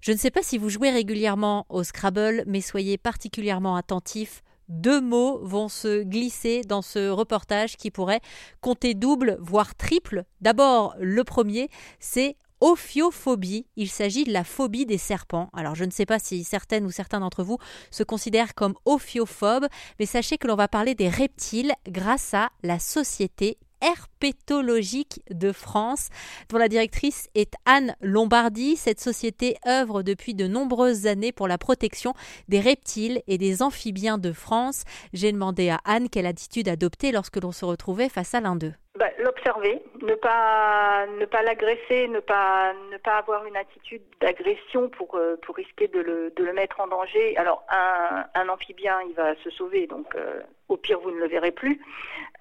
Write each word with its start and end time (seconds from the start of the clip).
Je 0.00 0.12
ne 0.12 0.16
sais 0.16 0.30
pas 0.30 0.42
si 0.42 0.56
vous 0.56 0.70
jouez 0.70 0.90
régulièrement 0.90 1.66
au 1.68 1.84
Scrabble, 1.84 2.44
mais 2.46 2.62
soyez 2.62 2.96
particulièrement 2.96 3.76
attentifs. 3.76 4.42
Deux 4.68 5.00
mots 5.00 5.40
vont 5.42 5.68
se 5.68 6.02
glisser 6.04 6.62
dans 6.62 6.80
ce 6.80 7.10
reportage 7.10 7.76
qui 7.76 7.90
pourrait 7.90 8.20
compter 8.62 8.94
double, 8.94 9.36
voire 9.40 9.74
triple. 9.74 10.24
D'abord, 10.40 10.94
le 10.98 11.22
premier, 11.24 11.68
c'est 11.98 12.36
ophiophobie. 12.60 13.66
Il 13.76 13.90
s'agit 13.90 14.24
de 14.24 14.32
la 14.32 14.44
phobie 14.44 14.86
des 14.86 14.96
serpents. 14.96 15.50
Alors 15.52 15.74
je 15.74 15.84
ne 15.84 15.90
sais 15.90 16.06
pas 16.06 16.18
si 16.18 16.44
certaines 16.44 16.86
ou 16.86 16.90
certains 16.90 17.20
d'entre 17.20 17.42
vous 17.42 17.58
se 17.90 18.02
considèrent 18.02 18.54
comme 18.54 18.74
ophiophobes, 18.86 19.66
mais 19.98 20.06
sachez 20.06 20.38
que 20.38 20.46
l'on 20.46 20.56
va 20.56 20.68
parler 20.68 20.94
des 20.94 21.08
reptiles 21.08 21.72
grâce 21.88 22.32
à 22.32 22.50
la 22.62 22.78
société 22.78 23.58
herpétologique 23.80 25.22
de 25.30 25.52
France, 25.52 26.08
dont 26.48 26.58
la 26.58 26.68
directrice 26.68 27.28
est 27.34 27.54
Anne 27.64 27.94
Lombardi. 28.00 28.76
Cette 28.76 29.00
société 29.00 29.56
œuvre 29.66 30.02
depuis 30.02 30.34
de 30.34 30.46
nombreuses 30.46 31.06
années 31.06 31.32
pour 31.32 31.48
la 31.48 31.58
protection 31.58 32.14
des 32.48 32.60
reptiles 32.60 33.22
et 33.26 33.38
des 33.38 33.62
amphibiens 33.62 34.18
de 34.18 34.32
France. 34.32 34.84
J'ai 35.12 35.32
demandé 35.32 35.70
à 35.70 35.80
Anne 35.84 36.08
quelle 36.08 36.26
attitude 36.26 36.68
adopter 36.68 37.12
lorsque 37.12 37.36
l'on 37.36 37.52
se 37.52 37.64
retrouvait 37.64 38.08
face 38.08 38.34
à 38.34 38.40
l'un 38.40 38.56
d'eux. 38.56 38.74
Bah, 39.00 39.08
l'observer, 39.18 39.82
ne 40.02 40.14
pas 40.14 41.06
ne 41.06 41.24
pas 41.24 41.42
l'agresser, 41.42 42.06
ne 42.08 42.20
pas 42.20 42.74
ne 42.92 42.98
pas 42.98 43.16
avoir 43.16 43.46
une 43.46 43.56
attitude 43.56 44.02
d'agression 44.20 44.90
pour 44.90 45.14
euh, 45.14 45.38
pour 45.40 45.56
risquer 45.56 45.88
de 45.88 46.00
le, 46.00 46.30
de 46.36 46.44
le 46.44 46.52
mettre 46.52 46.80
en 46.80 46.86
danger. 46.86 47.34
Alors 47.38 47.64
un, 47.70 48.26
un 48.34 48.48
amphibien, 48.50 49.00
il 49.08 49.14
va 49.14 49.34
se 49.36 49.48
sauver, 49.48 49.86
donc 49.86 50.14
euh, 50.16 50.42
au 50.68 50.76
pire 50.76 51.00
vous 51.00 51.12
ne 51.12 51.16
le 51.16 51.28
verrez 51.28 51.50
plus. 51.50 51.80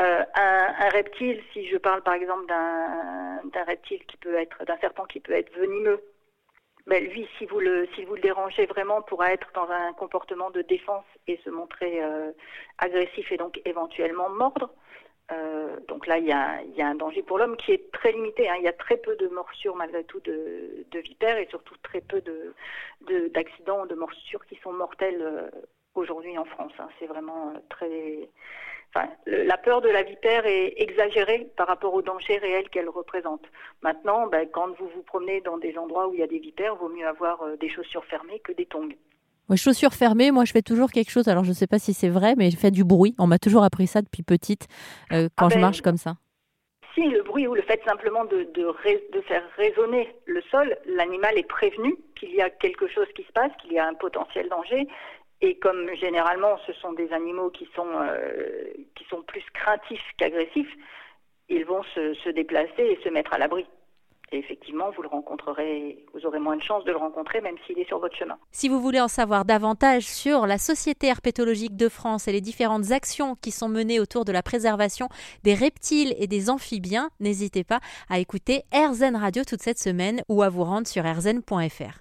Euh, 0.00 0.24
un, 0.34 0.88
reptile, 0.88 1.42
si 1.52 1.68
je 1.68 1.76
parle 1.76 2.00
par 2.02 2.14
exemple 2.14 2.46
d'un 2.46 3.42
d'un 3.52 3.64
reptile 3.64 4.02
qui 4.06 4.16
peut 4.16 4.36
être 4.36 4.64
d'un 4.64 4.78
serpent 4.78 5.04
qui 5.04 5.20
peut 5.20 5.34
être 5.34 5.54
venimeux, 5.58 6.00
ben 6.86 7.04
lui, 7.04 7.28
si 7.36 7.44
vous 7.44 7.60
le 7.60 7.86
si 7.94 8.06
vous 8.06 8.14
le 8.14 8.22
dérangez 8.22 8.64
vraiment, 8.64 9.02
pourra 9.02 9.30
être 9.30 9.50
dans 9.54 9.68
un 9.70 9.92
comportement 9.92 10.48
de 10.48 10.62
défense 10.62 11.04
et 11.26 11.38
se 11.44 11.50
montrer 11.50 12.00
agressif 12.78 13.30
et 13.30 13.36
donc 13.36 13.60
éventuellement 13.66 14.30
mordre. 14.30 14.70
Euh, 15.76 15.80
donc 15.88 16.06
là, 16.06 16.18
il 16.18 16.26
y, 16.26 16.32
a, 16.32 16.62
il 16.62 16.80
un 16.82 16.94
danger 16.94 17.22
pour 17.22 17.38
l'homme 17.38 17.56
qui 17.56 17.72
est 17.72 17.90
très 17.92 18.12
limité. 18.12 18.48
Hein. 18.48 18.56
Il 18.58 18.64
y 18.64 18.68
a 18.68 18.72
très 18.72 18.96
peu 18.96 19.16
de 19.16 19.28
morsures 19.28 19.76
malgré 19.76 20.04
tout 20.04 20.20
de, 20.20 20.84
de 20.90 20.98
vipères 21.00 21.38
et 21.38 21.46
surtout 21.46 21.74
très 21.82 22.00
peu 22.00 22.20
de, 22.20 23.28
d'accidents, 23.28 23.84
de, 23.86 23.90
de, 23.90 23.94
morsures 23.94 24.44
qui 24.46 24.56
sont 24.56 24.72
mortelles 24.72 25.22
euh, 25.22 25.50
aujourd'hui 25.94 26.36
en 26.38 26.44
France. 26.44 26.72
Hein. 26.78 26.88
C'est 26.98 27.06
vraiment 27.06 27.50
euh, 27.54 27.58
très. 27.68 28.28
Enfin, 28.94 29.08
la 29.26 29.58
peur 29.58 29.82
de 29.82 29.90
la 29.90 30.02
vipère 30.02 30.46
est 30.46 30.74
exagérée 30.80 31.50
par 31.56 31.66
rapport 31.66 31.92
au 31.92 32.02
danger 32.02 32.38
réel 32.38 32.70
qu'elle 32.70 32.88
représente. 32.88 33.42
Maintenant, 33.82 34.26
ben, 34.26 34.48
quand 34.48 34.68
vous 34.78 34.88
vous 34.88 35.02
promenez 35.02 35.42
dans 35.42 35.58
des 35.58 35.76
endroits 35.76 36.08
où 36.08 36.14
il 36.14 36.20
y 36.20 36.22
a 36.22 36.28
des 36.28 36.38
vipères, 36.38 36.76
vaut 36.76 36.88
mieux 36.88 37.06
avoir 37.06 37.44
des 37.58 37.68
chaussures 37.68 38.04
fermées 38.06 38.40
que 38.40 38.52
des 38.52 38.64
tongs. 38.64 38.88
Ouais, 39.48 39.56
chaussures 39.56 39.92
fermées, 39.94 40.32
moi 40.32 40.44
je 40.44 40.52
fais 40.52 40.62
toujours 40.62 40.90
quelque 40.90 41.10
chose. 41.10 41.28
Alors 41.28 41.44
je 41.44 41.50
ne 41.50 41.54
sais 41.54 41.66
pas 41.66 41.78
si 41.78 41.94
c'est 41.94 42.08
vrai, 42.08 42.34
mais 42.36 42.50
je 42.50 42.56
fais 42.56 42.70
du 42.70 42.84
bruit. 42.84 43.14
On 43.18 43.26
m'a 43.26 43.38
toujours 43.38 43.62
appris 43.62 43.86
ça 43.86 44.02
depuis 44.02 44.22
petite 44.22 44.66
euh, 45.12 45.28
quand 45.36 45.46
ah 45.46 45.50
je 45.50 45.54
ben, 45.54 45.60
marche 45.60 45.82
comme 45.82 45.96
ça. 45.96 46.16
Si 46.94 47.02
le 47.02 47.22
bruit 47.22 47.46
ou 47.46 47.54
le 47.54 47.62
fait 47.62 47.80
simplement 47.86 48.24
de, 48.24 48.48
de, 48.54 48.74
de 49.12 49.20
faire 49.22 49.42
résonner 49.56 50.14
le 50.24 50.42
sol, 50.50 50.76
l'animal 50.86 51.38
est 51.38 51.46
prévenu 51.46 51.94
qu'il 52.18 52.34
y 52.34 52.40
a 52.40 52.50
quelque 52.50 52.88
chose 52.88 53.06
qui 53.14 53.22
se 53.22 53.32
passe, 53.32 53.52
qu'il 53.60 53.72
y 53.72 53.78
a 53.78 53.86
un 53.86 53.94
potentiel 53.94 54.48
danger. 54.48 54.88
Et 55.42 55.58
comme 55.58 55.94
généralement 55.94 56.58
ce 56.66 56.72
sont 56.74 56.94
des 56.94 57.12
animaux 57.12 57.50
qui 57.50 57.68
sont, 57.76 57.86
euh, 57.86 58.64
qui 58.94 59.04
sont 59.10 59.22
plus 59.22 59.44
craintifs 59.52 60.02
qu'agressifs, 60.16 60.74
ils 61.48 61.64
vont 61.64 61.82
se, 61.94 62.14
se 62.14 62.30
déplacer 62.30 62.82
et 62.82 62.98
se 63.04 63.08
mettre 63.10 63.32
à 63.34 63.38
l'abri. 63.38 63.66
Et 64.32 64.38
effectivement, 64.38 64.90
vous 64.90 65.02
le 65.02 65.08
rencontrerez, 65.08 66.04
vous 66.12 66.26
aurez 66.26 66.38
moins 66.38 66.56
de 66.56 66.62
chances 66.62 66.84
de 66.84 66.90
le 66.90 66.96
rencontrer, 66.96 67.40
même 67.40 67.56
s'il 67.66 67.78
est 67.78 67.86
sur 67.86 68.00
votre 68.00 68.16
chemin. 68.16 68.36
Si 68.50 68.68
vous 68.68 68.80
voulez 68.80 69.00
en 69.00 69.08
savoir 69.08 69.44
davantage 69.44 70.04
sur 70.04 70.46
la 70.46 70.58
Société 70.58 71.06
herpétologique 71.06 71.76
de 71.76 71.88
France 71.88 72.26
et 72.26 72.32
les 72.32 72.40
différentes 72.40 72.90
actions 72.90 73.36
qui 73.36 73.52
sont 73.52 73.68
menées 73.68 74.00
autour 74.00 74.24
de 74.24 74.32
la 74.32 74.42
préservation 74.42 75.08
des 75.44 75.54
reptiles 75.54 76.14
et 76.18 76.26
des 76.26 76.50
amphibiens, 76.50 77.10
n'hésitez 77.20 77.62
pas 77.62 77.80
à 78.08 78.18
écouter 78.18 78.62
RZN 78.72 79.16
Radio 79.16 79.44
toute 79.44 79.62
cette 79.62 79.78
semaine 79.78 80.22
ou 80.28 80.42
à 80.42 80.48
vous 80.48 80.64
rendre 80.64 80.88
sur 80.88 81.04
rzn.fr. 81.04 81.94